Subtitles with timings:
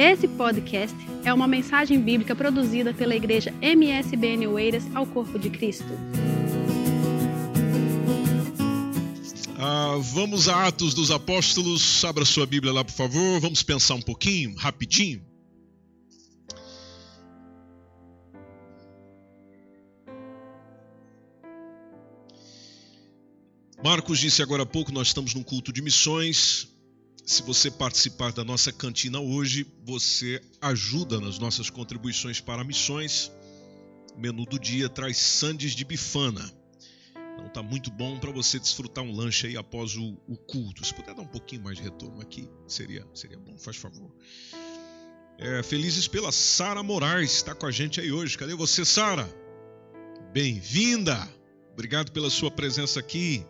[0.00, 0.94] Esse podcast
[1.24, 5.88] é uma mensagem bíblica produzida pela igreja MSBN Oeiras ao Corpo de Cristo.
[9.58, 12.04] Ah, vamos a Atos dos Apóstolos.
[12.04, 13.40] Abra sua Bíblia lá, por favor.
[13.40, 15.20] Vamos pensar um pouquinho, rapidinho.
[23.82, 26.68] Marcos disse agora há pouco: nós estamos num culto de missões.
[27.28, 33.30] Se você participar da nossa cantina hoje, você ajuda nas nossas contribuições para missões.
[34.16, 36.50] Menu do dia traz sandes de bifana.
[37.34, 40.82] Então tá muito bom para você desfrutar um lanche aí após o, o, culto.
[40.86, 44.10] Se puder dar um pouquinho mais de retorno aqui, seria, seria bom, faz favor.
[45.36, 48.38] É, felizes pela Sara Moraes, está com a gente aí hoje.
[48.38, 49.28] Cadê você, Sara?
[50.32, 51.28] Bem-vinda!
[51.74, 53.44] Obrigado pela sua presença aqui.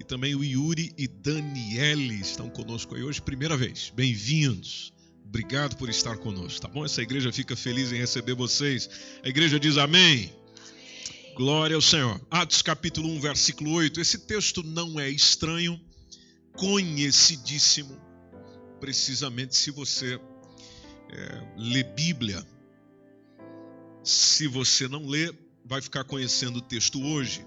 [0.00, 3.92] E também o Yuri e Daniele estão conosco aí hoje, primeira vez.
[3.94, 4.94] Bem-vindos.
[5.26, 6.86] Obrigado por estar conosco, tá bom?
[6.86, 8.88] Essa igreja fica feliz em receber vocês.
[9.22, 10.22] A igreja diz amém.
[10.24, 11.34] amém.
[11.36, 12.18] Glória ao Senhor.
[12.30, 14.00] Atos capítulo 1, versículo 8.
[14.00, 15.78] Esse texto não é estranho,
[16.54, 17.94] conhecidíssimo,
[18.80, 20.18] precisamente se você
[21.10, 22.42] é, lê Bíblia.
[24.02, 25.30] Se você não lê,
[25.62, 27.44] vai ficar conhecendo o texto hoje.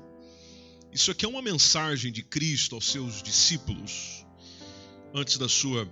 [0.94, 4.24] Isso aqui é uma mensagem de Cristo aos seus discípulos
[5.12, 5.92] antes da sua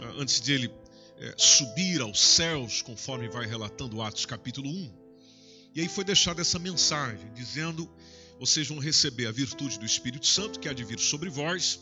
[0.00, 0.70] ah, antes de ele
[1.16, 4.92] é, subir aos céus, conforme vai relatando Atos capítulo 1.
[5.74, 7.90] E aí foi deixada essa mensagem dizendo:
[8.38, 11.80] vocês vão receber a virtude do Espírito Santo que há de vir sobre vós.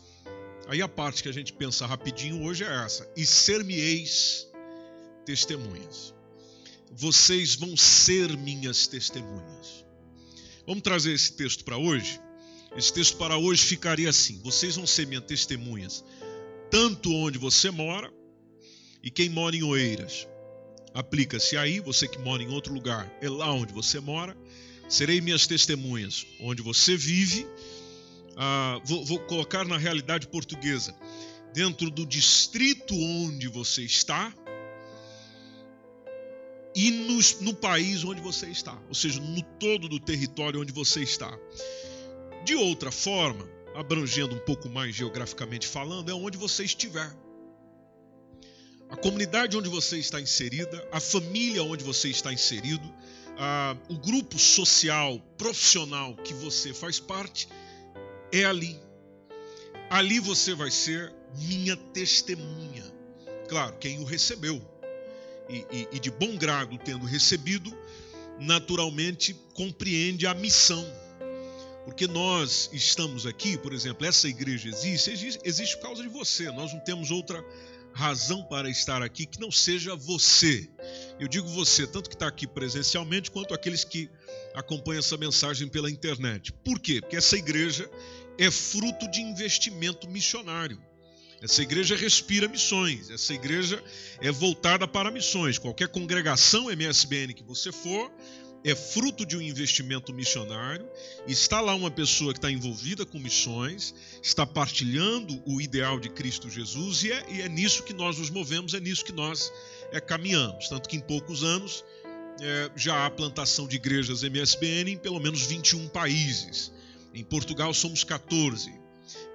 [0.69, 4.47] Aí a parte que a gente pensa rapidinho hoje é essa: e ser-me-eis
[5.25, 6.14] testemunhas.
[6.92, 9.84] Vocês vão ser minhas testemunhas.
[10.64, 12.20] Vamos trazer esse texto para hoje?
[12.77, 16.05] Esse texto para hoje ficaria assim: Vocês vão ser minhas testemunhas,
[16.70, 18.12] tanto onde você mora,
[19.02, 20.28] e quem mora em Oeiras.
[20.92, 24.36] Aplica-se aí, você que mora em outro lugar, é lá onde você mora.
[24.88, 27.47] Serei minhas testemunhas onde você vive.
[28.37, 30.94] Ah, vou, vou colocar na realidade portuguesa,
[31.53, 34.32] dentro do distrito onde você está
[36.76, 41.03] e no, no, país onde você está, ou seja, no todo do território onde você
[41.03, 41.34] está.
[42.46, 47.12] De outra forma, abrangendo um pouco mais geograficamente falando, é onde você estiver.
[48.88, 52.88] A comunidade onde você está inserida, a família onde você está inserido,
[53.36, 57.48] a, o grupo social, profissional que você faz parte,
[58.30, 58.78] é ali.
[59.90, 62.84] Ali você vai ser minha testemunha.
[63.48, 64.62] Claro, quem o recebeu.
[65.50, 67.76] E, e, e de bom grado tendo recebido,
[68.38, 70.86] naturalmente compreende a missão
[71.86, 76.50] porque nós estamos aqui, por exemplo, essa igreja existe, existe, existe por causa de você.
[76.50, 77.42] Nós não temos outra
[77.92, 80.69] razão para estar aqui que não seja você.
[81.20, 84.10] Eu digo você, tanto que está aqui presencialmente, quanto aqueles que
[84.52, 86.52] acompanham essa mensagem pela internet.
[86.52, 87.00] Por quê?
[87.00, 87.88] Porque essa igreja
[88.36, 90.82] é fruto de investimento missionário.
[91.41, 93.80] Essa igreja respira missões, essa igreja
[94.20, 95.56] é voltada para missões.
[95.56, 98.10] Qualquer congregação MSBN que você for,
[98.65, 100.89] é fruto de um investimento missionário.
[101.27, 106.50] Está lá uma pessoa que está envolvida com missões, está partilhando o ideal de Cristo
[106.50, 109.53] Jesus e é, e é nisso que nós nos movemos, é nisso que nós
[109.93, 110.69] é, caminhamos.
[110.69, 111.84] Tanto que em poucos anos
[112.41, 116.73] é, já há plantação de igrejas MSBN em pelo menos 21 países.
[117.15, 118.73] Em Portugal somos 14.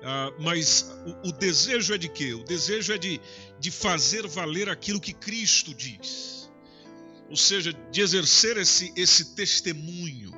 [0.03, 0.91] Ah, mas
[1.23, 2.33] o, o desejo é de quê?
[2.33, 3.21] O desejo é de,
[3.59, 6.40] de fazer valer aquilo que Cristo diz
[7.31, 10.31] ou seja, de exercer esse, esse testemunho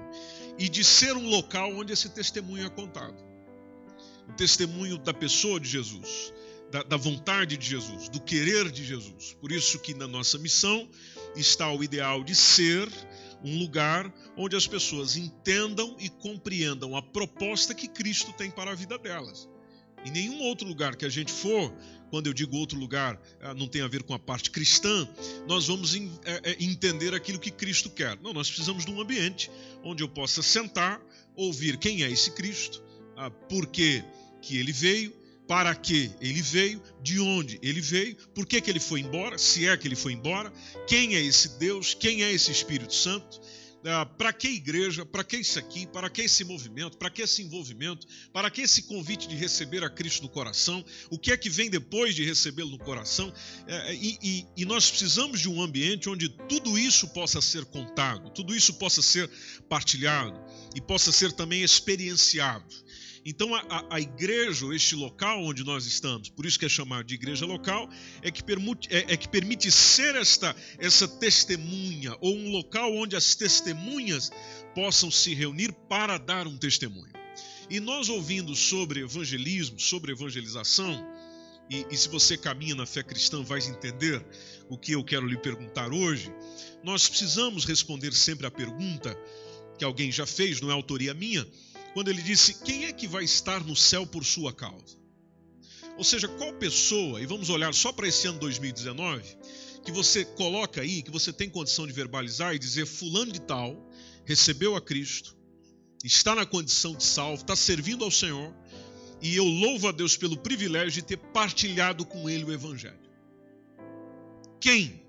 [0.60, 3.18] e de ser um local onde esse testemunho é contado.
[4.30, 6.32] O testemunho da pessoa de Jesus,
[6.72, 9.36] da, da vontade de Jesus, do querer de Jesus.
[9.42, 10.88] Por isso que na nossa missão
[11.36, 12.88] está o ideal de ser
[13.44, 18.76] um lugar onde as pessoas entendam e compreendam a proposta que Cristo tem para a
[18.76, 19.50] vida delas.
[20.06, 21.74] Em nenhum outro lugar que a gente for,
[22.10, 25.08] quando eu digo outro lugar, ah, não tem a ver com a parte cristã,
[25.48, 26.02] nós vamos é,
[26.44, 28.20] é, entender aquilo que Cristo quer.
[28.22, 29.50] Não, nós precisamos de um ambiente
[29.84, 31.02] onde eu possa sentar,
[31.36, 32.84] ouvir quem é esse Cristo,
[33.18, 34.04] ah, por que,
[34.42, 35.12] que ele veio,
[35.48, 39.68] para que ele veio, de onde ele veio, por que, que ele foi embora, se
[39.68, 40.52] é que ele foi embora,
[40.88, 43.42] quem é esse Deus, quem é esse Espírito Santo
[43.86, 47.42] ah, para que igreja, para que isso aqui, para que esse movimento, para que esse
[47.42, 51.50] envolvimento, para que esse convite de receber a Cristo no coração, o que é que
[51.50, 53.34] vem depois de recebê-lo no coração,
[53.68, 58.30] é, e, e, e nós precisamos de um ambiente onde tudo isso possa ser contado,
[58.30, 59.30] tudo isso possa ser
[59.68, 60.40] partilhado
[60.76, 62.66] e possa ser também experienciado.
[63.26, 67.16] Então, a, a, igreja, este local onde nós estamos, por isso que é chamado de
[67.16, 67.90] igreja local,
[68.22, 73.16] é que, permite, é, é que permite ser esta, essa testemunha, ou um local onde
[73.16, 74.30] as testemunhas
[74.76, 77.14] possam se reunir para dar um testemunho.
[77.70, 80.94] E nós ouvindo sobre evangelismo, sobre evangelização,
[81.70, 84.24] e, e, se você caminha na fé cristã, vai entender
[84.70, 86.30] o que eu quero lhe perguntar hoje.
[86.84, 89.18] Nós precisamos responder sempre a pergunta
[89.78, 91.48] que alguém já fez, não é autoria minha,
[91.94, 94.98] quando ele disse: Quem é que vai estar no céu por sua causa?
[95.98, 99.38] Ou seja, qual pessoa, e vamos olhar só para esse ano 2019,
[99.84, 103.78] que você coloca aí, que você tem condição de verbalizar e dizer: Fulano de Tal
[104.26, 105.36] recebeu a Cristo,
[106.04, 108.54] está na condição de salvo, está servindo ao Senhor,
[109.22, 113.00] e eu louvo a Deus pelo privilégio de ter partilhado com ele o Evangelho.
[114.60, 115.02] Quem?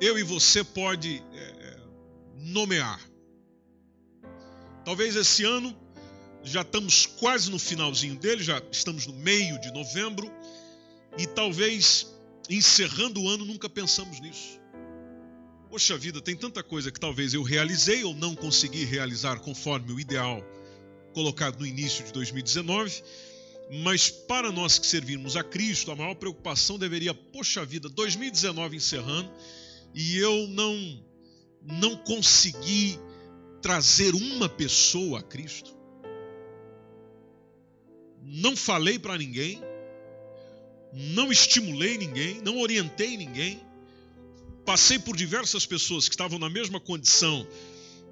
[0.00, 1.80] Eu e você pode é,
[2.36, 3.11] nomear.
[4.84, 5.76] Talvez esse ano
[6.42, 10.30] já estamos quase no finalzinho dele, já estamos no meio de novembro
[11.16, 12.06] e talvez
[12.50, 14.60] encerrando o ano nunca pensamos nisso.
[15.70, 20.00] Poxa vida, tem tanta coisa que talvez eu realizei ou não consegui realizar conforme o
[20.00, 20.44] ideal
[21.14, 23.02] colocado no início de 2019,
[23.84, 29.30] mas para nós que servimos a Cristo, a maior preocupação deveria, poxa vida, 2019 encerrando
[29.94, 31.04] e eu não
[31.64, 32.98] não consegui
[33.62, 35.72] trazer uma pessoa a Cristo.
[38.20, 39.62] Não falei para ninguém,
[40.92, 43.60] não estimulei ninguém, não orientei ninguém.
[44.66, 47.46] Passei por diversas pessoas que estavam na mesma condição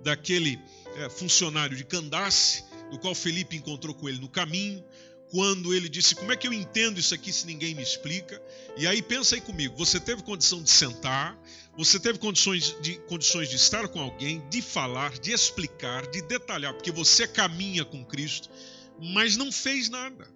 [0.03, 0.59] daquele
[0.97, 4.83] é, funcionário de Candace, do qual Felipe encontrou com ele no caminho,
[5.31, 8.41] quando ele disse: Como é que eu entendo isso aqui se ninguém me explica?
[8.77, 11.39] E aí pensa aí comigo: você teve condição de sentar,
[11.77, 16.75] você teve condições de, condições de estar com alguém, de falar, de explicar, de detalhar,
[16.75, 18.51] porque você caminha com Cristo,
[18.99, 20.29] mas não fez nada.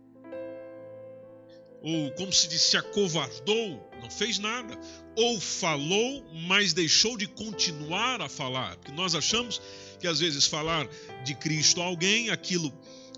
[1.82, 4.78] Ou, como se disse, se acovardou, não fez nada.
[5.16, 8.76] Ou falou, mas deixou de continuar a falar.
[8.76, 9.60] Porque nós achamos
[10.00, 10.88] que às vezes falar
[11.24, 12.72] de Cristo a alguém, aquilo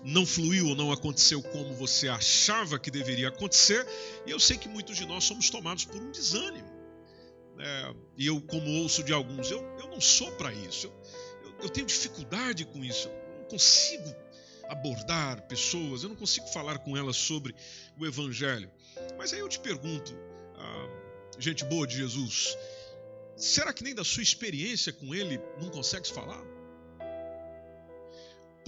[0.07, 3.85] não fluiu ou não aconteceu como você achava que deveria acontecer,
[4.25, 6.71] e eu sei que muitos de nós somos tomados por um desânimo.
[7.59, 11.55] É, e eu, como ouço de alguns, eu, eu não sou para isso, eu, eu,
[11.63, 14.15] eu, tenho dificuldade com isso, eu não consigo
[14.69, 17.53] abordar pessoas, eu não consigo falar com elas sobre
[17.99, 18.71] o Evangelho.
[19.17, 20.17] Mas aí eu te pergunto,
[20.55, 20.89] ah,
[21.37, 22.57] gente boa de Jesus,
[23.35, 26.56] será que nem da sua experiência com Ele não consegue falar?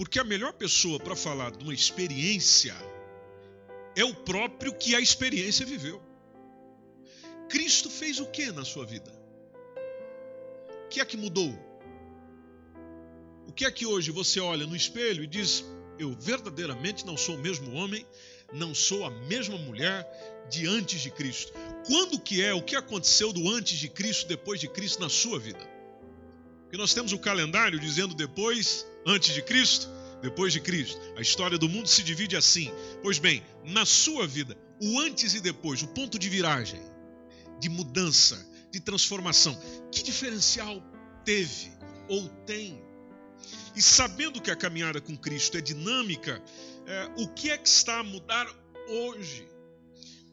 [0.00, 2.74] Porque a melhor pessoa para falar de uma experiência
[3.94, 6.00] é o próprio que a experiência viveu.
[7.50, 9.12] Cristo fez o que na sua vida?
[10.86, 11.52] O que é que mudou?
[13.46, 15.62] O que é que hoje você olha no espelho e diz:
[15.98, 18.06] Eu verdadeiramente não sou o mesmo homem,
[18.54, 20.08] não sou a mesma mulher
[20.48, 21.52] de antes de Cristo?
[21.86, 22.54] Quando que é?
[22.54, 25.68] O que aconteceu do antes de Cristo, depois de Cristo na sua vida?
[26.62, 29.88] Porque nós temos o calendário dizendo depois antes de Cristo,
[30.22, 31.00] depois de Cristo.
[31.16, 32.70] A história do mundo se divide assim.
[33.02, 36.80] Pois bem, na sua vida, o antes e depois, o ponto de viragem,
[37.58, 39.58] de mudança, de transformação,
[39.90, 40.82] que diferencial
[41.24, 41.72] teve
[42.08, 42.82] ou tem?
[43.74, 46.42] E sabendo que a caminhada com Cristo é dinâmica,
[46.86, 48.46] é, o que é que está a mudar
[48.88, 49.48] hoje?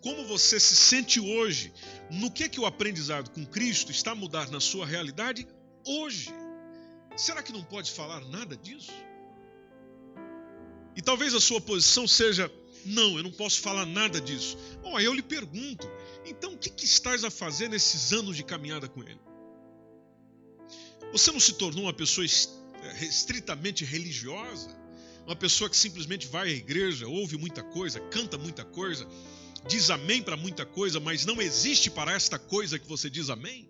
[0.01, 1.73] Como você se sente hoje?
[2.09, 5.47] No que é que o aprendizado com Cristo está a mudar na sua realidade
[5.85, 6.33] hoje?
[7.17, 8.91] Será que não pode falar nada disso?
[10.95, 12.51] E talvez a sua posição seja:
[12.85, 14.55] não, eu não posso falar nada disso.
[14.83, 15.89] Bom, aí eu lhe pergunto:
[16.25, 19.19] então o que, que estás a fazer nesses anos de caminhada com Ele?
[21.11, 24.69] Você não se tornou uma pessoa é, estritamente religiosa?
[25.25, 29.05] Uma pessoa que simplesmente vai à igreja, ouve muita coisa, canta muita coisa,
[29.67, 33.69] diz amém para muita coisa, mas não existe para esta coisa que você diz amém?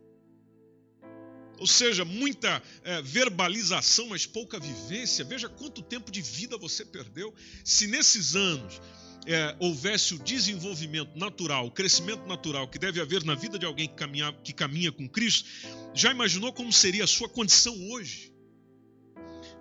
[1.59, 5.25] Ou seja, muita é, verbalização, mas pouca vivência.
[5.25, 7.33] Veja quanto tempo de vida você perdeu.
[7.63, 8.79] Se nesses anos
[9.25, 13.87] é, houvesse o desenvolvimento natural, o crescimento natural que deve haver na vida de alguém
[13.87, 15.49] que caminha, que caminha com Cristo,
[15.93, 18.31] já imaginou como seria a sua condição hoje?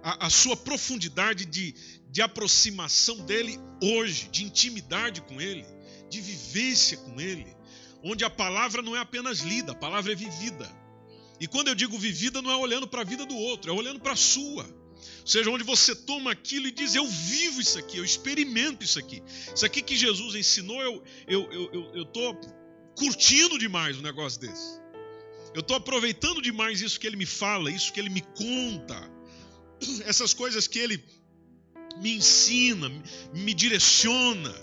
[0.02, 1.74] A, a sua profundidade de,
[2.10, 5.64] de aproximação dele hoje, de intimidade com ele,
[6.08, 7.46] de vivência com ele,
[8.04, 10.85] onde a palavra não é apenas lida, a palavra é vivida.
[11.40, 14.00] E quando eu digo vivida, não é olhando para a vida do outro, é olhando
[14.00, 14.64] para a sua.
[14.64, 18.98] Ou seja, onde você toma aquilo e diz: Eu vivo isso aqui, eu experimento isso
[18.98, 19.22] aqui.
[19.54, 22.56] Isso aqui que Jesus ensinou, eu estou eu, eu, eu, eu
[22.96, 24.80] curtindo demais um negócio desse.
[25.54, 29.10] Eu estou aproveitando demais isso que ele me fala, isso que ele me conta,
[30.04, 31.02] essas coisas que ele
[31.98, 32.90] me ensina,
[33.34, 34.54] me direciona.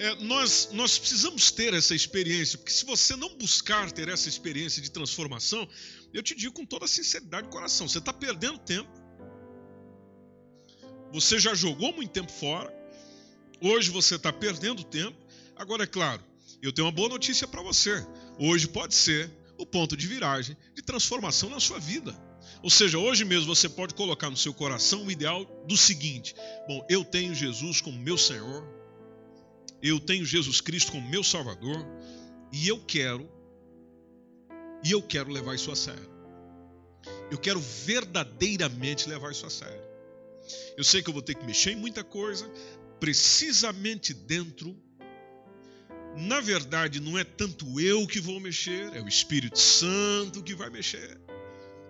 [0.00, 4.80] É, nós, nós precisamos ter essa experiência, porque se você não buscar ter essa experiência
[4.80, 5.68] de transformação,
[6.10, 8.90] eu te digo com toda sinceridade do coração, você está perdendo tempo.
[11.12, 12.72] Você já jogou muito tempo fora,
[13.60, 15.18] hoje você está perdendo tempo.
[15.54, 16.24] Agora, é claro,
[16.62, 18.02] eu tenho uma boa notícia para você.
[18.38, 22.18] Hoje pode ser o ponto de viragem, de transformação na sua vida.
[22.62, 26.34] Ou seja, hoje mesmo você pode colocar no seu coração o ideal do seguinte:
[26.66, 28.79] bom, eu tenho Jesus como meu Senhor,
[29.82, 31.84] eu tenho Jesus Cristo como meu Salvador,
[32.52, 33.28] e eu quero,
[34.84, 36.10] e eu quero levar isso a sério.
[37.30, 39.82] Eu quero verdadeiramente levar isso a sério.
[40.76, 42.50] Eu sei que eu vou ter que mexer em muita coisa,
[42.98, 44.76] precisamente dentro
[46.16, 50.68] na verdade, não é tanto eu que vou mexer, é o Espírito Santo que vai
[50.68, 51.20] mexer.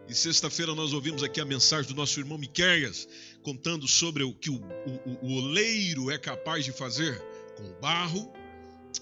[0.09, 3.09] E sexta-feira nós ouvimos aqui a mensagem do nosso irmão Miqueias,
[3.43, 7.23] contando sobre o que o, o, o oleiro é capaz de fazer
[7.61, 8.33] com barro.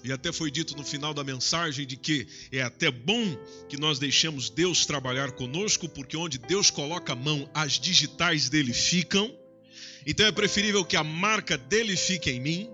[0.03, 3.35] E até foi dito no final da mensagem de que é até bom
[3.67, 8.73] que nós deixemos Deus trabalhar conosco, porque onde Deus coloca a mão, as digitais dele
[8.73, 9.33] ficam.
[10.05, 12.69] Então é preferível que a marca dele fique em mim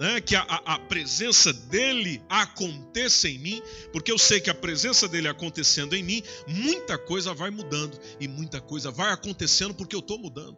[0.00, 5.06] né, que a, a, presença dele aconteça em mim, porque eu sei que a presença
[5.06, 10.00] dele acontecendo em mim, muita coisa vai mudando e muita coisa vai acontecendo porque eu
[10.00, 10.56] estou mudando.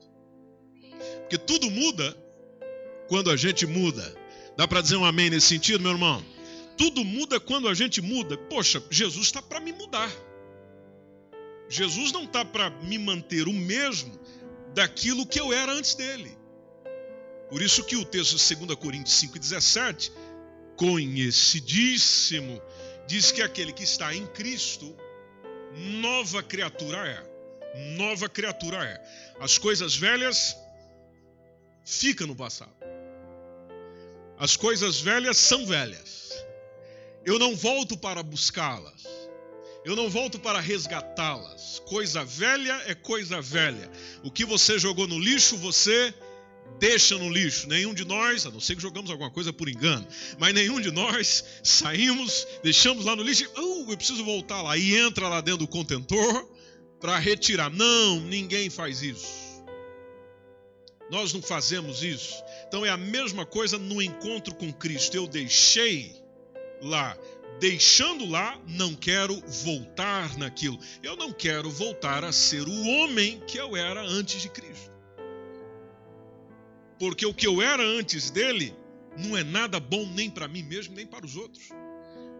[1.23, 2.17] Porque tudo muda
[3.09, 4.22] quando a gente muda.
[4.57, 6.25] Dá para dizer um amém nesse sentido, meu irmão?
[6.77, 8.37] Tudo muda quando a gente muda.
[8.37, 10.11] Poxa, Jesus está para me mudar.
[11.69, 14.19] Jesus não está para me manter o mesmo
[14.75, 16.37] daquilo que eu era antes dele.
[17.49, 20.11] Por isso que o texto de 2 Coríntios 5,17,
[20.77, 22.61] conhecidíssimo,
[23.07, 24.95] diz que aquele que está em Cristo,
[26.01, 27.33] nova criatura é.
[27.97, 29.35] Nova criatura é.
[29.41, 30.57] As coisas velhas
[31.85, 32.82] ficam no passado.
[34.43, 36.33] As coisas velhas são velhas.
[37.25, 39.05] Eu não volto para buscá-las.
[39.85, 41.81] Eu não volto para resgatá-las.
[41.87, 43.89] Coisa velha é coisa velha.
[44.25, 46.13] O que você jogou no lixo, você
[46.81, 47.69] deixa no lixo.
[47.69, 50.05] Nenhum de nós, a não ser que jogamos alguma coisa por engano,
[50.41, 54.97] mas nenhum de nós saímos, deixamos lá no lixo, oh, eu preciso voltar lá, e
[54.97, 56.51] entra lá dentro do contentor
[57.01, 57.71] para retirar.
[57.71, 59.52] Não, ninguém faz isso.
[61.13, 62.43] Nós não fazemos isso.
[62.67, 65.15] Então é a mesma coisa no encontro com Cristo.
[65.15, 66.11] Eu deixei
[66.81, 67.15] lá.
[67.61, 70.79] Deixando lá, não quero voltar naquilo.
[71.03, 74.91] Eu não quero voltar a ser o homem que eu era antes de Cristo.
[76.99, 78.75] Porque o que eu era antes dele
[79.19, 81.69] não é nada bom nem para mim mesmo, nem para os outros.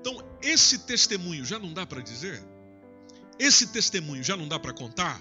[0.01, 2.43] Então, esse testemunho já não dá para dizer?
[3.39, 5.21] Esse testemunho já não dá para contar?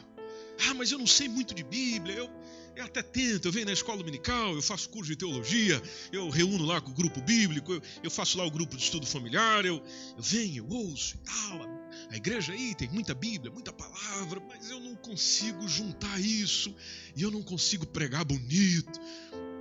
[0.70, 2.30] Ah, mas eu não sei muito de Bíblia, eu,
[2.76, 6.66] eu até tento, eu venho na escola dominical, eu faço curso de teologia, eu reúno
[6.66, 9.84] lá com o grupo bíblico, eu, eu faço lá o grupo de estudo familiar, eu,
[10.18, 14.70] eu venho, eu ouço e tal, a igreja aí tem muita Bíblia, muita palavra, mas
[14.70, 16.76] eu não consigo juntar isso
[17.16, 19.00] e eu não consigo pregar bonito.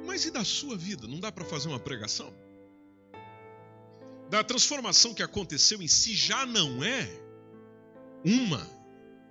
[0.06, 1.06] Mas e da sua vida?
[1.06, 2.32] Não dá para fazer uma pregação?
[4.30, 7.08] Da transformação que aconteceu em si já não é
[8.24, 8.66] uma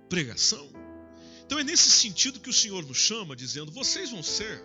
[0.08, 0.69] pregação?
[1.50, 4.62] Então é nesse sentido que o Senhor nos chama, dizendo: vocês vão ser,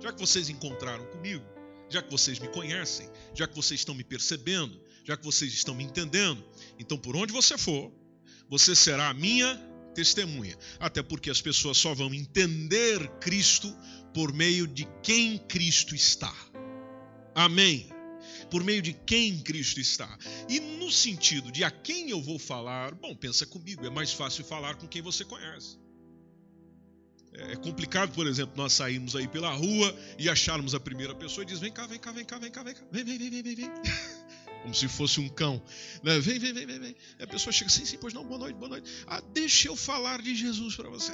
[0.00, 1.44] já que vocês encontraram comigo,
[1.90, 5.74] já que vocês me conhecem, já que vocês estão me percebendo, já que vocês estão
[5.74, 6.40] me entendendo,
[6.78, 7.92] então por onde você for,
[8.48, 9.56] você será a minha
[9.96, 10.56] testemunha.
[10.78, 13.76] Até porque as pessoas só vão entender Cristo
[14.14, 16.32] por meio de quem Cristo está.
[17.34, 17.90] Amém.
[18.48, 20.16] Por meio de quem Cristo está.
[20.48, 24.44] E no sentido de a quem eu vou falar, bom, pensa comigo, é mais fácil
[24.44, 25.81] falar com quem você conhece.
[27.34, 31.46] É complicado, por exemplo, nós sairmos aí pela rua e acharmos a primeira pessoa e
[31.46, 33.42] diz: vem cá, vem cá, vem cá, vem cá, vem cá, vem, vem, vem, vem,
[33.42, 33.70] vem, vem.
[34.62, 35.60] Como se fosse um cão.
[36.02, 36.20] Né?
[36.20, 36.96] Vem, vem, vem, vem, vem.
[37.18, 38.88] E a pessoa chega assim, sim, pois não, boa noite, boa noite.
[39.06, 41.12] Ah, deixa eu falar de Jesus para você.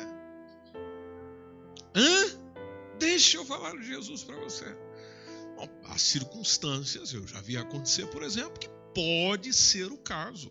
[1.95, 2.39] Hã?
[2.99, 4.77] Deixa eu falar de Jesus para você.
[5.85, 10.51] Há circunstâncias, eu já vi acontecer, por exemplo, que pode ser o caso.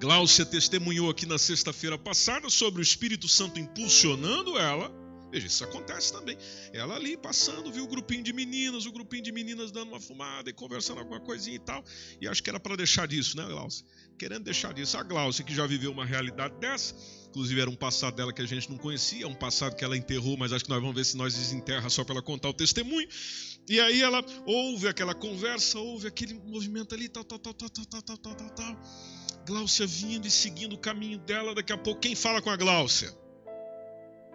[0.00, 4.92] Glaucia testemunhou aqui na sexta-feira passada sobre o Espírito Santo impulsionando ela
[5.32, 6.36] Veja, isso acontece também.
[6.74, 10.50] Ela ali passando, viu o grupinho de meninas, o grupinho de meninas dando uma fumada
[10.50, 11.82] e conversando alguma coisinha e tal.
[12.20, 13.82] E acho que era para deixar disso, né, Glaucia?
[14.18, 14.94] Querendo deixar disso.
[14.98, 16.94] A Glaucia, que já viveu uma realidade dessa,
[17.30, 20.36] inclusive era um passado dela que a gente não conhecia, um passado que ela enterrou,
[20.36, 23.08] mas acho que nós vamos ver se nós desenterra só para ela contar o testemunho.
[23.66, 27.86] E aí ela ouve aquela conversa, ouve aquele movimento ali, tal, tal, tal, tal, tal,
[27.86, 28.82] tal, tal, tal, tal.
[29.46, 33.12] Gláucia vindo e seguindo o caminho dela, daqui a pouco quem fala com a Gláucia?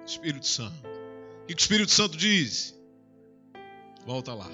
[0.05, 0.75] Espírito Santo.
[1.47, 2.75] Que o Espírito Santo diz?
[4.05, 4.49] Volta lá.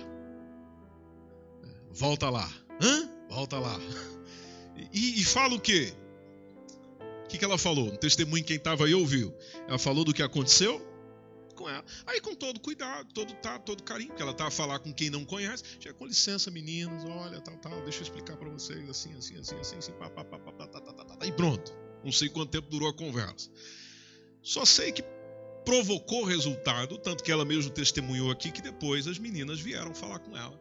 [1.92, 2.52] Volta lá.
[2.82, 3.10] Hã?
[3.30, 3.80] Volta lá.
[4.92, 5.94] E, e fala o quê?
[7.26, 7.86] O que, que ela falou?
[7.86, 9.34] No testemunho, quem estava aí ouviu.
[9.68, 10.93] Ela falou do que aconteceu
[11.54, 11.84] com ela.
[12.06, 15.10] Aí, com todo cuidado, todo tá, todo carinho, porque ela estava a falar com quem
[15.10, 15.64] não conhece.
[15.80, 19.56] Já com licença, meninos, olha, tal, tal, deixa eu explicar para vocês, assim, assim, assim,
[19.56, 21.74] assim, assim, pá, pá, pá, pá, pá, tá, tá, tá, tá, e pronto.
[22.04, 23.50] Não sei quanto tempo durou a conversa.
[24.42, 25.04] Só sei que
[25.64, 30.36] provocou resultado, tanto que ela mesmo testemunhou aqui que depois as meninas vieram falar com
[30.36, 30.60] ela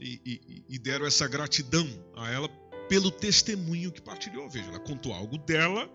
[0.00, 1.86] e, e, e deram essa gratidão
[2.16, 2.48] a ela
[2.88, 4.48] pelo testemunho que partilhou.
[4.48, 5.88] Veja, ela contou algo dela,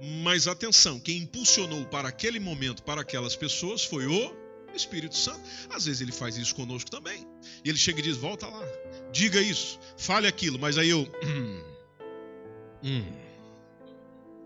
[0.00, 4.34] mas atenção, quem impulsionou para aquele momento, para aquelas pessoas, foi o
[4.74, 5.40] Espírito Santo.
[5.70, 7.26] Às vezes ele faz isso conosco também.
[7.64, 8.62] Ele chega e diz: volta lá,
[9.12, 11.06] diga isso, fale aquilo, mas aí eu.
[12.86, 13.02] Hum,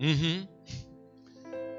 [0.01, 0.49] uhum,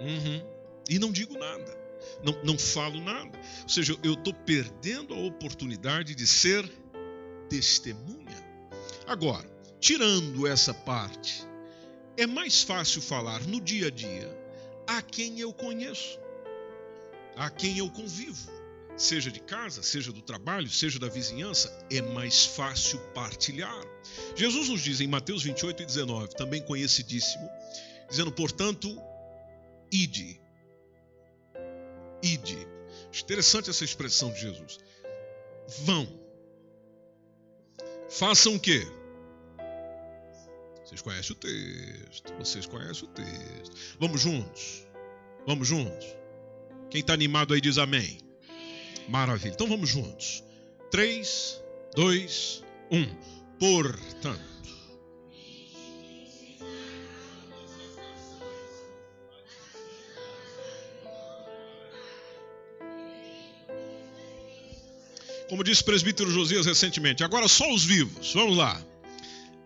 [0.01, 0.43] uhum,
[0.89, 1.77] e não digo nada,
[2.21, 3.39] não, não falo nada.
[3.63, 6.69] Ou seja, eu estou perdendo a oportunidade de ser
[7.47, 8.45] testemunha.
[9.07, 9.49] Agora,
[9.79, 11.47] tirando essa parte,
[12.19, 14.29] é mais fácil falar no dia a dia
[14.85, 16.19] a quem eu conheço,
[17.35, 18.51] a quem eu convivo,
[18.97, 23.81] seja de casa, seja do trabalho, seja da vizinhança, é mais fácil partilhar.
[24.35, 27.49] Jesus nos diz em Mateus 28 e 19, também conhecidíssimo,
[28.09, 29.01] dizendo, portanto,
[29.89, 30.41] ide.
[32.21, 32.67] Ide.
[33.17, 34.77] Interessante essa expressão de Jesus.
[35.85, 36.05] Vão.
[38.09, 38.85] Façam o quê?
[40.89, 42.33] Vocês conhecem o texto.
[42.39, 43.75] Vocês conhecem o texto.
[43.99, 44.87] Vamos juntos.
[45.45, 46.07] Vamos juntos.
[46.89, 48.17] Quem está animado aí diz amém.
[49.07, 49.53] Maravilha.
[49.53, 50.43] Então vamos juntos.
[50.89, 51.61] 3,
[51.95, 53.05] 2, 1.
[53.59, 54.49] Portanto.
[65.49, 68.33] Como disse o presbítero Josias recentemente, agora só os vivos.
[68.33, 68.83] Vamos lá.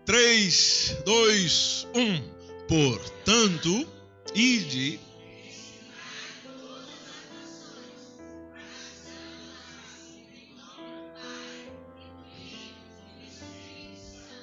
[0.05, 2.67] 3, 2, 1.
[2.67, 3.87] Portanto,
[4.35, 4.99] ide.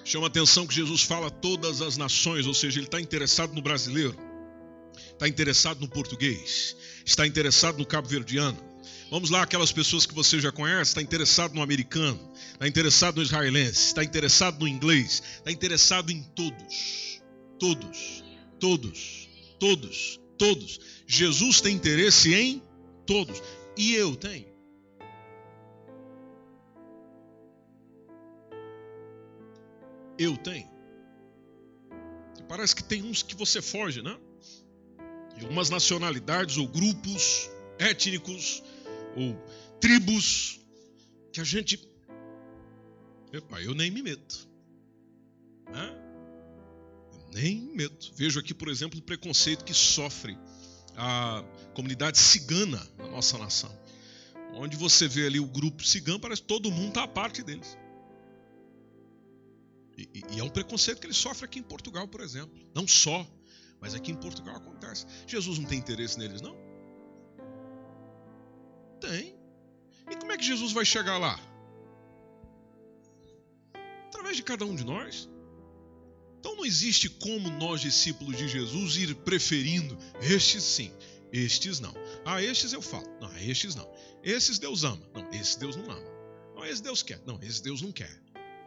[0.05, 4.17] Chama atenção que Jesus fala todas as nações, ou seja, ele está interessado no brasileiro,
[5.13, 8.70] está interessado no português, está interessado no cabo-verdiano.
[9.11, 13.23] Vamos lá, aquelas pessoas que você já conhece, está interessado no americano, está interessado no
[13.23, 17.21] israelense, está interessado no inglês, está interessado em todos.
[17.59, 18.25] Todos,
[18.61, 20.81] todos, todos, todos.
[21.09, 22.63] Jesus tem interesse em
[23.05, 23.43] todos.
[23.77, 24.47] E eu tenho.
[30.17, 30.71] Eu tenho.
[32.49, 34.17] Parece que tem uns que você foge, né?
[35.37, 38.63] De algumas nacionalidades ou grupos étnicos
[39.17, 39.37] ou
[39.81, 40.61] tribos
[41.33, 41.89] que a gente
[43.33, 44.49] Epa, eu nem me meto.
[45.71, 46.01] Né?
[47.33, 48.13] nem me meto.
[48.15, 50.37] Vejo aqui, por exemplo, o preconceito que sofre
[50.97, 51.45] a
[51.75, 53.71] comunidade cigana na nossa nação.
[54.55, 57.79] Onde você vê ali o grupo cigano, parece que todo mundo está à parte deles.
[59.97, 62.59] E, e, é um preconceito que ele sofre aqui em Portugal, por exemplo.
[62.75, 63.27] Não só,
[63.81, 65.07] mas aqui em Portugal acontece.
[65.27, 66.57] Jesus não tem interesse neles, não?
[69.01, 69.35] Tem.
[70.11, 71.39] E como é que Jesus vai chegar lá?
[74.31, 75.29] através de cada um de nós.
[76.39, 80.93] Então não existe como nós, discípulos de Jesus, ir preferindo estes sim,
[81.33, 81.95] estes não.
[82.25, 83.07] Ah, estes eu falo.
[83.21, 83.89] Não, estes não.
[84.23, 85.03] Esses Deus ama.
[85.15, 86.11] Não, esse Deus não ama.
[86.55, 87.21] Não, esse Deus quer.
[87.27, 88.11] Não, esse Deus não quer.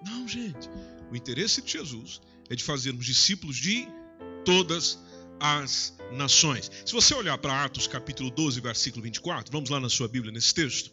[0.06, 0.70] Não, gente.
[1.12, 3.88] O interesse de Jesus é de fazermos discípulos de
[4.46, 5.00] todas
[5.40, 6.72] as nações.
[6.86, 10.54] Se você olhar para Atos capítulo 12, versículo 24, vamos lá na sua Bíblia nesse
[10.54, 10.92] texto.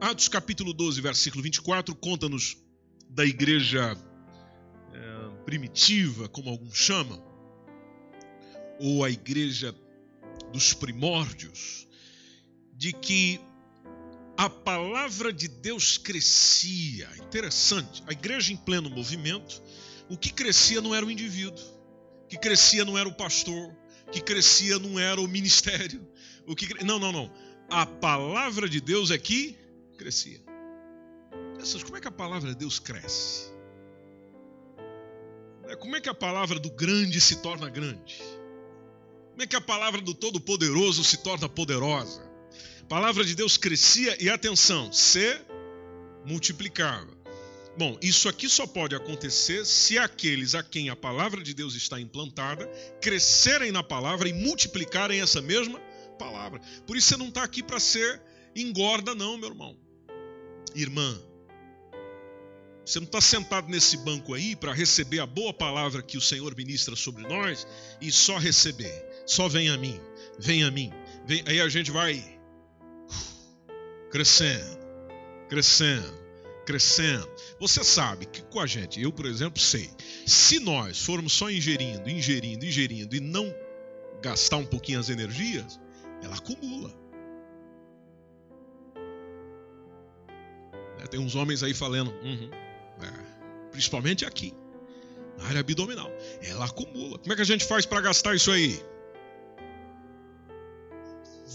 [0.00, 2.56] Atos capítulo 12, versículo 24, conta-nos
[3.08, 3.96] da igreja
[4.92, 7.22] é, primitiva, como alguns chamam,
[8.80, 9.74] ou a igreja
[10.52, 11.86] dos primórdios,
[12.72, 13.40] de que
[14.36, 17.08] a palavra de Deus crescia.
[17.18, 19.62] Interessante, a igreja em pleno movimento,
[20.08, 21.62] o que crescia não era o indivíduo,
[22.28, 23.74] que crescia não era o pastor,
[24.10, 26.06] que crescia não era o ministério,
[26.46, 27.32] o que não, não, não.
[27.70, 29.56] A palavra de Deus é que
[29.96, 30.44] crescia
[31.82, 33.52] como é que a palavra de Deus cresce?
[35.66, 38.22] É, como é que a palavra do grande se torna grande?
[39.30, 42.22] Como é que a palavra do Todo-Poderoso se torna poderosa?
[42.82, 45.40] A palavra de Deus crescia e, atenção, se
[46.26, 47.13] multiplicava.
[47.76, 52.00] Bom, isso aqui só pode acontecer se aqueles a quem a palavra de Deus está
[52.00, 52.66] implantada
[53.00, 55.80] crescerem na palavra e multiplicarem essa mesma
[56.18, 56.60] palavra.
[56.86, 58.22] Por isso você não está aqui para ser
[58.54, 59.76] engorda, não, meu irmão.
[60.74, 61.20] irmã,
[62.84, 66.54] você não está sentado nesse banco aí para receber a boa palavra que o Senhor
[66.54, 67.66] ministra sobre nós
[68.00, 69.04] e só receber.
[69.26, 69.98] Só vem a mim,
[70.38, 70.92] vem a mim.
[71.26, 72.22] Vem, aí a gente vai
[74.10, 74.78] crescendo,
[75.48, 76.23] crescendo,
[76.64, 77.28] crescendo.
[77.60, 79.90] Você sabe que com a gente, eu, por exemplo, sei,
[80.26, 83.54] se nós formos só ingerindo, ingerindo, ingerindo e não
[84.22, 85.80] gastar um pouquinho as energias,
[86.22, 86.92] ela acumula.
[91.00, 92.50] É, tem uns homens aí falando, uhum,
[93.02, 94.54] é, principalmente aqui,
[95.36, 96.10] na área abdominal.
[96.42, 97.18] Ela acumula.
[97.18, 98.80] Como é que a gente faz para gastar isso aí?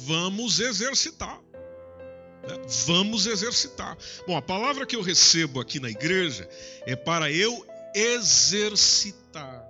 [0.05, 1.41] Vamos exercitar.
[2.85, 3.97] Vamos exercitar.
[4.25, 6.47] Bom, a palavra que eu recebo aqui na igreja
[6.85, 9.65] é para eu exercitar.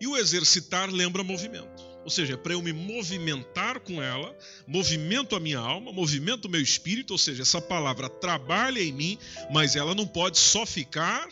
[0.00, 1.90] E o exercitar lembra movimento.
[2.02, 4.34] Ou seja, é para eu me movimentar com ela,
[4.66, 9.18] movimento a minha alma, movimento o meu espírito, ou seja, essa palavra trabalha em mim,
[9.50, 11.28] mas ela não pode só ficar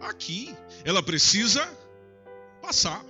[0.00, 0.54] aqui.
[0.84, 1.66] Ela precisa
[2.60, 3.04] passar.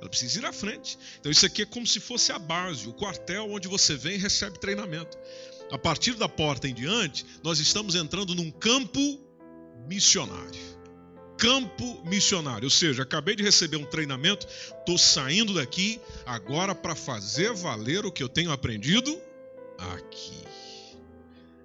[0.00, 0.98] Ela precisa ir à frente.
[1.18, 4.18] Então isso aqui é como se fosse a base, o quartel onde você vem e
[4.18, 5.16] recebe treinamento.
[5.70, 9.20] A partir da porta em diante, nós estamos entrando num campo
[9.86, 10.78] missionário
[11.38, 12.64] campo missionário.
[12.64, 14.46] Ou seja, acabei de receber um treinamento,
[14.80, 19.18] estou saindo daqui agora para fazer valer o que eu tenho aprendido
[19.94, 20.42] aqui.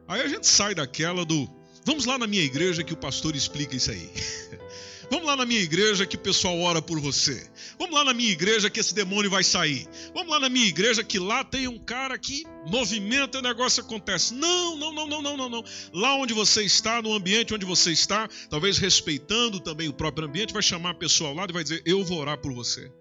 [0.07, 1.49] Aí a gente sai daquela do
[1.83, 4.09] vamos lá na minha igreja que o pastor explica isso aí.
[5.09, 7.47] Vamos lá na minha igreja que o pessoal ora por você.
[7.77, 9.87] Vamos lá na minha igreja que esse demônio vai sair.
[10.13, 13.83] Vamos lá na minha igreja que lá tem um cara que movimenta e o negócio
[13.83, 14.33] acontece.
[14.33, 15.63] Não, não, não, não, não, não, não.
[15.93, 20.53] Lá onde você está, no ambiente onde você está, talvez respeitando também o próprio ambiente,
[20.53, 22.91] vai chamar a pessoa ao lado e vai dizer: Eu vou orar por você.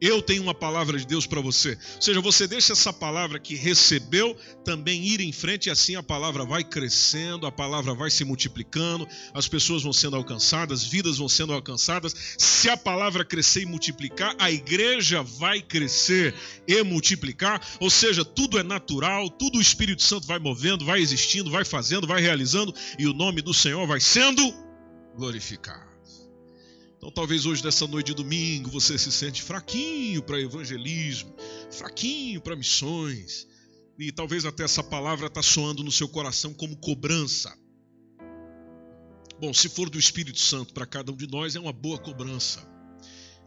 [0.00, 1.70] Eu tenho uma palavra de Deus para você.
[1.96, 6.02] Ou seja, você deixa essa palavra que recebeu também ir em frente e assim a
[6.02, 11.28] palavra vai crescendo, a palavra vai se multiplicando, as pessoas vão sendo alcançadas, vidas vão
[11.28, 12.14] sendo alcançadas.
[12.36, 16.34] Se a palavra crescer e multiplicar, a igreja vai crescer
[16.68, 17.60] e multiplicar.
[17.80, 22.06] Ou seja, tudo é natural, tudo o Espírito Santo vai movendo, vai existindo, vai fazendo,
[22.06, 24.42] vai realizando e o nome do Senhor vai sendo
[25.16, 25.85] glorificado.
[27.06, 31.32] Então, talvez hoje, dessa noite de domingo, você se sente fraquinho para evangelismo,
[31.70, 33.46] fraquinho para missões,
[33.96, 37.56] e talvez até essa palavra está soando no seu coração como cobrança.
[39.40, 42.68] Bom, se for do Espírito Santo para cada um de nós, é uma boa cobrança.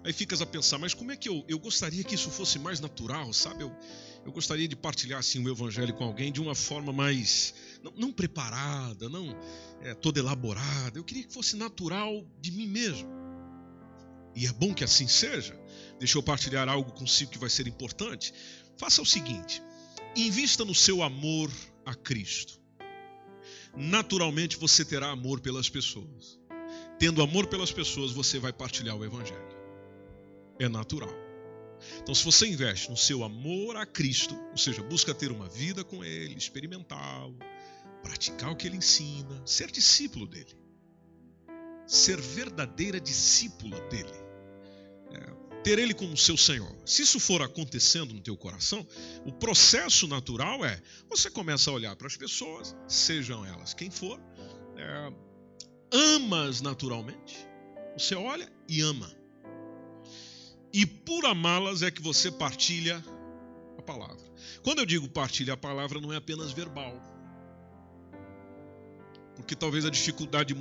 [0.05, 2.79] Aí ficas a pensar, mas como é que eu, eu gostaria que isso fosse mais
[2.79, 3.63] natural, sabe?
[3.63, 3.75] Eu,
[4.25, 7.53] eu gostaria de partilhar assim, o evangelho com alguém de uma forma mais.
[7.83, 9.37] não, não preparada, não
[9.81, 10.97] é, toda elaborada.
[10.97, 13.18] Eu queria que fosse natural de mim mesmo.
[14.35, 15.59] E é bom que assim seja.
[15.99, 18.33] Deixa eu partilhar algo consigo que vai ser importante.
[18.77, 19.61] Faça o seguinte:
[20.15, 21.51] invista no seu amor
[21.85, 22.59] a Cristo.
[23.75, 26.39] Naturalmente você terá amor pelas pessoas.
[26.97, 29.57] Tendo amor pelas pessoas, você vai partilhar o Evangelho.
[30.59, 31.13] É natural.
[32.01, 35.83] Então, se você investe no seu amor a Cristo, ou seja, busca ter uma vida
[35.83, 37.37] com Ele, experimentá-lo,
[38.03, 40.53] praticar o que Ele ensina, ser discípulo dele,
[41.89, 44.13] ser verdadeira discípula dele.
[45.11, 46.71] É, ter ele como seu Senhor.
[46.85, 48.85] Se isso for acontecendo no teu coração,
[49.25, 54.21] o processo natural é você começa a olhar para as pessoas, sejam elas quem for,
[54.77, 55.13] é,
[55.91, 57.37] amas naturalmente.
[57.97, 59.11] Você olha e ama.
[60.71, 63.03] E por amá-las é que você partilha
[63.79, 64.23] a palavra.
[64.61, 67.18] Quando eu digo partilha a palavra, não é apenas verbal
[69.39, 70.53] porque talvez a dificuldade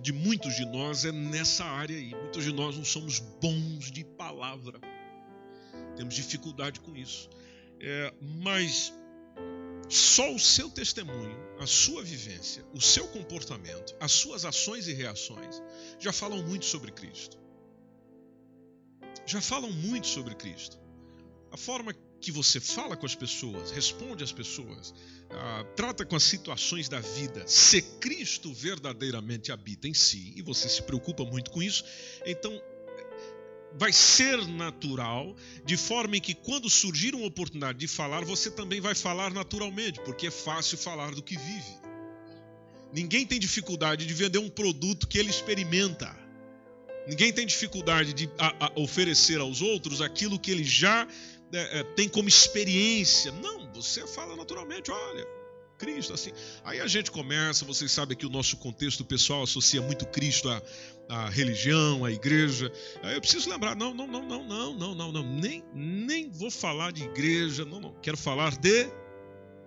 [0.00, 2.14] de muitos de nós é nessa área aí.
[2.14, 4.80] Muitos de nós não somos bons de palavra,
[5.96, 7.28] temos dificuldade com isso.
[7.80, 8.94] É, mas
[9.88, 15.60] só o seu testemunho, a sua vivência, o seu comportamento, as suas ações e reações
[15.98, 17.36] já falam muito sobre Cristo.
[19.26, 20.78] Já falam muito sobre Cristo.
[21.50, 24.94] A forma que você fala com as pessoas, responde às pessoas,
[25.30, 30.68] ah, trata com as situações da vida, se Cristo verdadeiramente habita em si, e você
[30.68, 31.84] se preocupa muito com isso,
[32.24, 32.62] então
[33.74, 38.80] vai ser natural, de forma em que quando surgir uma oportunidade de falar, você também
[38.80, 41.82] vai falar naturalmente, porque é fácil falar do que vive.
[42.92, 46.14] Ninguém tem dificuldade de vender um produto que ele experimenta.
[47.08, 51.08] Ninguém tem dificuldade de a, a oferecer aos outros aquilo que ele já
[51.52, 53.32] é, tem como experiência.
[53.32, 55.26] Não, você fala naturalmente, olha,
[55.78, 56.30] Cristo, assim.
[56.64, 60.62] Aí a gente começa, vocês sabem que o nosso contexto pessoal associa muito Cristo à,
[61.08, 62.72] à religião, à igreja.
[63.02, 66.50] Aí eu preciso lembrar, não, não, não, não, não, não, não, não, nem, nem vou
[66.50, 67.92] falar de igreja, não, não.
[68.00, 68.88] Quero falar de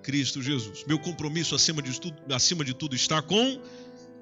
[0.02, 0.86] Cristo Jesus.
[0.88, 3.62] Meu compromisso acima de tudo, acima de tudo está com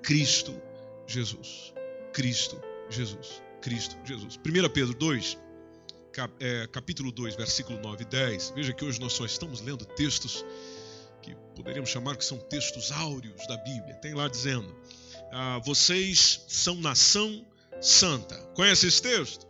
[0.02, 0.60] Cristo
[1.06, 1.74] Jesus.
[2.12, 3.42] Cristo Jesus.
[3.62, 4.38] Cristo Jesus.
[4.38, 5.38] 1 Pedro 2,
[6.40, 8.54] é, capítulo 2, versículo 9 e 10.
[8.56, 10.46] Veja que hoje nós só estamos lendo textos
[11.22, 13.96] que poderíamos chamar que são textos áureos da Bíblia.
[13.96, 14.76] Tem lá dizendo:
[15.32, 17.46] ah, vocês são nação
[17.82, 18.36] santa.
[18.56, 19.48] Conhece esse texto?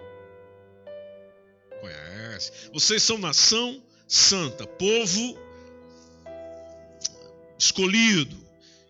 [1.81, 2.51] Conhece.
[2.71, 5.37] Vocês são nação santa, povo
[7.57, 8.41] escolhido.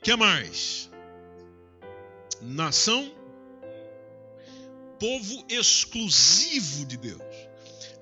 [0.03, 0.89] Que mais?
[2.41, 3.11] Nação
[5.03, 7.21] povo exclusivo de Deus.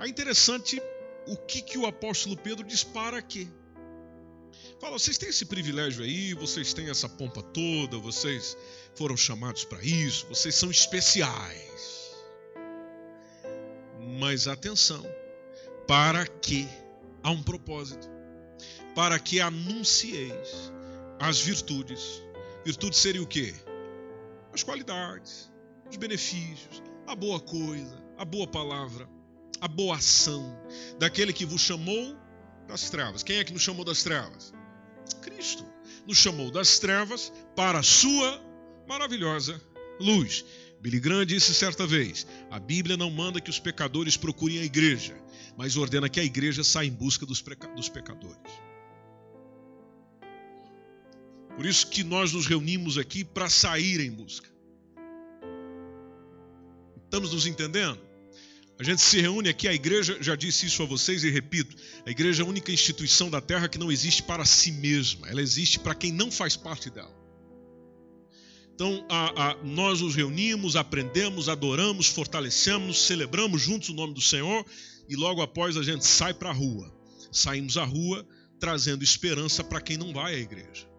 [0.02, 0.82] É interessante
[1.28, 3.48] o que, que o apóstolo Pedro dispara aqui.
[4.80, 8.58] Fala, vocês têm esse privilégio aí, vocês têm essa pompa toda, vocês
[8.96, 12.16] foram chamados para isso, vocês são especiais.
[14.20, 15.06] Mas atenção,
[15.88, 16.68] para que
[17.22, 18.10] há um propósito,
[18.96, 20.72] para que anuncieis
[21.20, 22.24] as virtudes.
[22.66, 23.54] Virtudes seria o quê?
[24.52, 25.52] As qualidades,
[25.88, 29.08] os benefícios, a boa coisa, a boa palavra,
[29.62, 30.60] a boa ação
[30.97, 32.17] daquele que vos chamou
[32.67, 33.21] das trevas.
[33.21, 34.52] Quem é que nos chamou das trevas?
[35.21, 35.63] Cristo.
[36.08, 38.41] Nos chamou das trevas para a sua
[38.88, 39.62] maravilhosa
[40.00, 40.43] luz.
[40.82, 45.15] Billy Graham disse certa vez: a Bíblia não manda que os pecadores procurem a igreja,
[45.56, 47.43] mas ordena que a igreja saia em busca dos,
[47.76, 48.52] dos pecadores.
[51.56, 54.50] Por isso que nós nos reunimos aqui para sair em busca.
[57.04, 58.11] Estamos nos entendendo?
[58.82, 62.10] A gente se reúne aqui, a igreja, já disse isso a vocês e repito: a
[62.10, 65.78] igreja é a única instituição da terra que não existe para si mesma, ela existe
[65.78, 67.15] para quem não faz parte dela.
[68.74, 74.65] Então, a, a, nós nos reunimos, aprendemos, adoramos, fortalecemos, celebramos juntos o nome do Senhor
[75.08, 76.91] e logo após a gente sai para a rua.
[77.32, 78.26] Saímos à rua
[78.60, 80.89] trazendo esperança para quem não vai à igreja.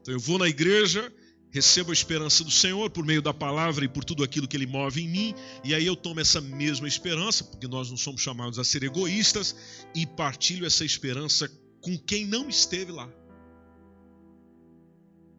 [0.00, 1.12] Então, eu vou na igreja
[1.54, 4.66] recebo a esperança do Senhor por meio da palavra e por tudo aquilo que Ele
[4.66, 8.58] move em mim, e aí eu tomo essa mesma esperança, porque nós não somos chamados
[8.58, 9.54] a ser egoístas,
[9.94, 11.48] e partilho essa esperança
[11.80, 13.08] com quem não esteve lá,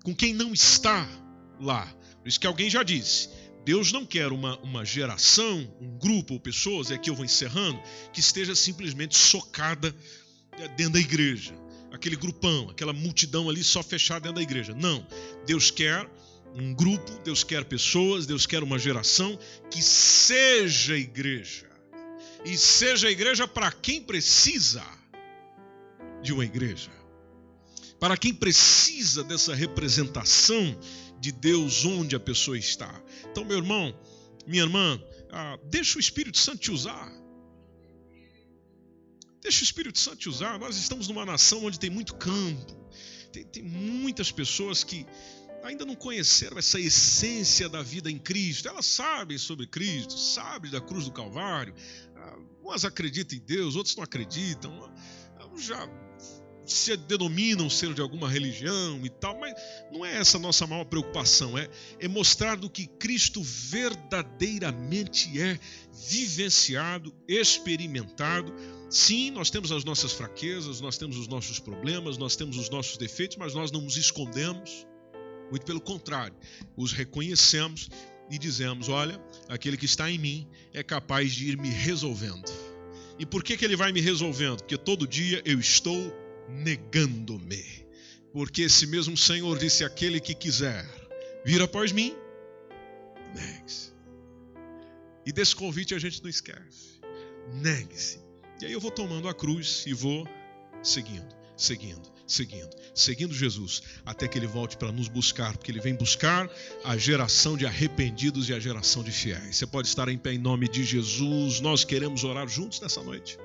[0.06, 1.06] com quem não está
[1.60, 1.86] lá.
[2.22, 3.28] Por isso que alguém já disse:
[3.66, 7.78] Deus não quer uma, uma geração, um grupo ou pessoas, é que eu vou encerrando,
[8.14, 9.94] que esteja simplesmente socada
[10.78, 11.65] dentro da igreja
[11.96, 14.74] aquele grupão, aquela multidão ali só fechada dentro da igreja.
[14.74, 15.06] Não.
[15.46, 16.10] Deus quer
[16.54, 19.38] um grupo, Deus quer pessoas, Deus quer uma geração
[19.70, 21.70] que seja igreja.
[22.46, 24.84] E seja igreja para quem precisa
[26.22, 26.92] de uma igreja.
[28.00, 30.78] Para quem precisa dessa representação
[31.20, 33.02] de Deus onde a pessoa está.
[33.32, 33.98] Então, meu irmão,
[34.46, 37.12] minha irmã, ah, deixa o Espírito Santo te usar.
[39.46, 40.58] Deixa o Espírito Santo te usar.
[40.58, 42.76] Nós estamos numa nação onde tem muito campo,
[43.32, 45.06] tem, tem muitas pessoas que
[45.64, 48.68] ainda não conheceram essa essência da vida em Cristo.
[48.68, 51.76] Elas sabem sobre Cristo, sabem da cruz do Calvário.
[52.16, 54.92] Ah, umas acreditam em Deus, outros não acreditam.
[55.58, 55.88] Já
[56.66, 59.54] se denominam ser de alguma religião e tal, mas
[59.92, 65.60] não é essa a nossa maior preocupação, é, é mostrar do que Cristo verdadeiramente é
[66.08, 68.54] vivenciado, experimentado.
[68.90, 72.98] Sim, nós temos as nossas fraquezas, nós temos os nossos problemas, nós temos os nossos
[72.98, 74.86] defeitos, mas nós não nos escondemos.
[75.50, 76.36] Muito pelo contrário,
[76.76, 77.90] os reconhecemos
[78.30, 82.52] e dizemos: olha, aquele que está em mim é capaz de ir me resolvendo.
[83.18, 84.58] E por que, que ele vai me resolvendo?
[84.58, 86.14] Porque todo dia eu estou
[86.50, 87.86] negando-me.
[88.32, 90.86] Porque esse mesmo Senhor disse: aquele que quiser
[91.46, 92.14] vir após mim,
[93.34, 93.94] negue-se.
[95.26, 97.00] E desse convite a gente não esquece.
[97.54, 98.20] Negue-se.
[98.62, 100.28] E aí eu vou tomando a cruz e vou
[100.82, 101.28] seguindo,
[101.58, 106.50] seguindo, seguindo, seguindo Jesus, até que ele volte para nos buscar, porque ele vem buscar
[106.84, 109.58] a geração de arrependidos e a geração de fiéis.
[109.58, 111.60] Você pode estar em pé em nome de Jesus.
[111.60, 113.38] Nós queremos orar juntos nessa noite.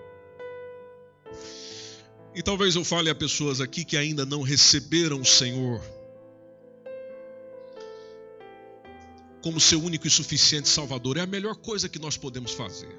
[2.34, 5.80] E talvez eu fale a pessoas aqui que ainda não receberam o Senhor
[9.42, 11.16] como seu único e suficiente Salvador.
[11.16, 12.94] É a melhor coisa que nós podemos fazer.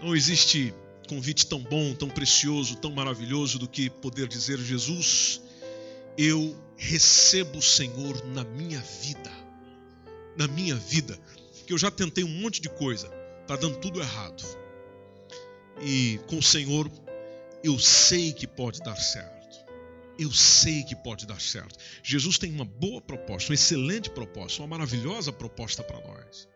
[0.00, 0.74] Não existe
[1.08, 5.40] convite tão bom, tão precioso, tão maravilhoso do que poder dizer: Jesus,
[6.16, 9.32] eu recebo o Senhor na minha vida.
[10.36, 11.18] Na minha vida.
[11.66, 13.10] Que eu já tentei um monte de coisa,
[13.42, 14.42] está dando tudo errado.
[15.82, 16.90] E com o Senhor
[17.62, 19.38] eu sei que pode dar certo.
[20.18, 21.76] Eu sei que pode dar certo.
[22.02, 26.48] Jesus tem uma boa proposta, uma excelente proposta, uma maravilhosa proposta para nós.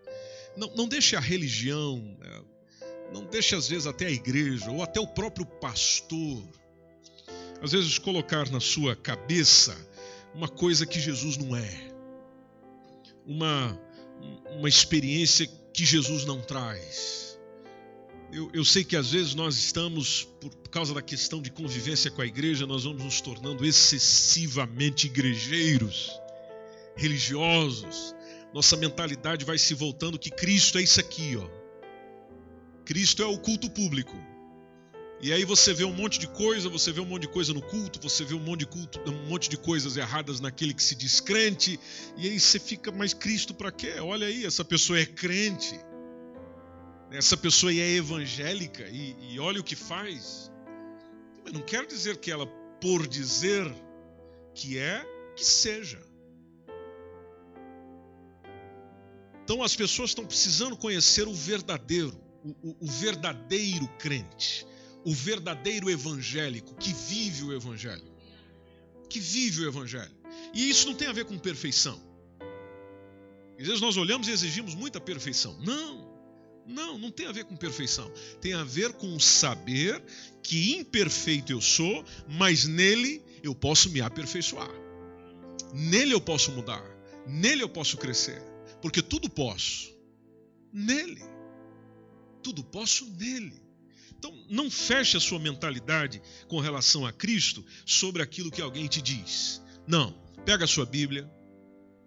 [0.57, 2.43] Não, não deixe a religião, né?
[3.12, 6.43] não deixe às vezes até a igreja ou até o próprio pastor
[7.62, 9.77] às vezes, colocar na sua cabeça
[10.35, 11.93] uma coisa que Jesus não é,
[13.25, 13.81] uma,
[14.57, 17.32] uma experiência que Jesus não traz.
[18.33, 22.23] Eu, eu sei que às vezes nós estamos, por causa da questão de convivência com
[22.23, 26.11] a igreja, nós vamos nos tornando excessivamente igrejeiros,
[26.97, 28.14] religiosos.
[28.55, 31.47] Nossa mentalidade vai se voltando que Cristo é isso aqui, ó.
[32.87, 34.16] Cristo é o culto público.
[35.21, 37.61] E aí você vê um monte de coisa, você vê um monte de coisa no
[37.61, 40.95] culto, você vê um monte de culto, um monte de coisas erradas naquele que se
[40.95, 41.79] diz crente,
[42.16, 43.92] e aí você fica, mas Cristo para quê?
[44.01, 45.79] Olha aí, essa pessoa é crente.
[47.12, 50.51] Essa pessoa é evangélica e, e olha o que faz.
[51.44, 52.46] Mas não quer dizer que ela,
[52.81, 53.72] por dizer
[54.55, 55.05] que é,
[55.37, 56.03] que seja.
[59.44, 64.66] Então as pessoas estão precisando conhecer o verdadeiro, o, o, o verdadeiro crente
[65.05, 68.11] o verdadeiro evangélico que vive o evangelho.
[69.09, 70.12] Que vive o evangelho.
[70.55, 72.01] E isso não tem a ver com perfeição.
[73.59, 75.59] Às vezes nós olhamos e exigimos muita perfeição.
[75.61, 76.12] Não,
[76.66, 78.11] não, não tem a ver com perfeição.
[78.40, 80.03] Tem a ver com saber
[80.42, 84.70] que imperfeito eu sou, mas nele eu posso me aperfeiçoar.
[85.75, 86.83] Nele eu posso mudar.
[87.27, 88.40] Nele eu posso crescer.
[88.81, 89.92] Porque tudo posso.
[90.72, 91.22] Nele.
[92.42, 93.61] Tudo posso nele.
[94.18, 99.03] Então, não feche a sua mentalidade com relação a Cristo sobre aquilo que alguém te
[99.03, 99.61] diz.
[99.87, 100.12] Não.
[100.44, 101.29] Pega a sua Bíblia.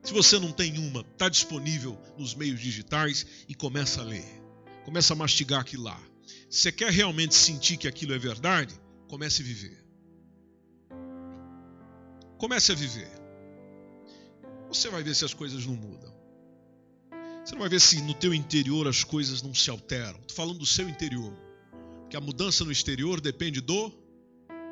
[0.03, 4.44] Se você não tem uma, está disponível nos meios digitais e começa a ler.
[4.85, 5.99] Começa a mastigar aquilo lá.
[6.49, 8.73] Se você quer realmente sentir que aquilo é verdade,
[9.07, 9.83] comece a viver.
[12.37, 13.11] Comece a viver.
[14.67, 16.13] Você vai ver se as coisas não mudam.
[17.43, 20.19] Você não vai ver se no teu interior as coisas não se alteram.
[20.19, 21.33] Estou falando do seu interior
[22.07, 23.91] que a mudança no exterior depende do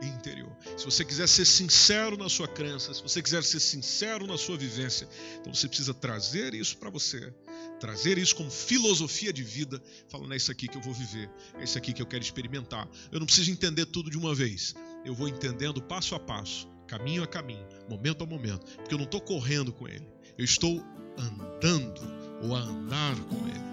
[0.08, 0.52] interior.
[0.78, 4.58] Se você quiser ser sincero na sua crença, se você quiser ser sincero na sua
[4.58, 5.08] vivência,
[5.40, 7.34] então você precisa trazer isso para você,
[7.80, 11.64] trazer isso como filosofia de vida, falando é isso aqui que eu vou viver, é
[11.64, 12.88] isso aqui que eu quero experimentar.
[13.12, 14.76] Eu não preciso entender tudo de uma vez.
[15.06, 19.06] Eu vou entendendo passo a passo, caminho a caminho, momento a momento, porque eu não
[19.06, 20.08] estou correndo com ele.
[20.38, 20.84] Eu estou
[21.18, 22.02] andando
[22.42, 23.64] ou a andar com ele.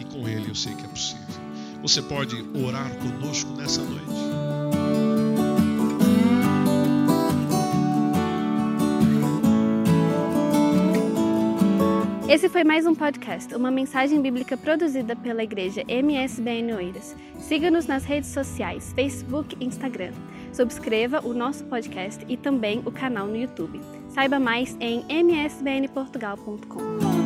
[0.00, 1.26] E com ele eu sei que é possível.
[1.82, 5.27] Você pode orar conosco nessa noite.
[12.28, 17.16] Esse foi mais um podcast, uma mensagem bíblica produzida pela igreja MSBN Oeiras.
[17.40, 20.12] Siga-nos nas redes sociais, Facebook e Instagram.
[20.52, 23.80] Subscreva o nosso podcast e também o canal no YouTube.
[24.10, 27.17] Saiba mais em msbnportugal.com.